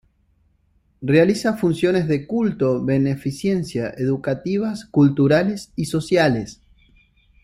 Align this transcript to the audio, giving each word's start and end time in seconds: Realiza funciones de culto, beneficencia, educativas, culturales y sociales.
Realiza 1.03 1.57
funciones 1.57 2.07
de 2.07 2.25
culto, 2.25 2.83
beneficencia, 2.83 3.93
educativas, 3.97 4.85
culturales 4.85 5.71
y 5.75 5.85
sociales. 5.85 6.63